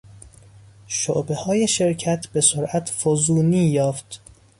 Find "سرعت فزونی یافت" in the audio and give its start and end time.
2.41-4.21